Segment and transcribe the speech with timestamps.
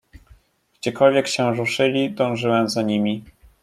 [0.79, 3.23] "Gdziekolwiek się ruszyli, dążyłem za nimi."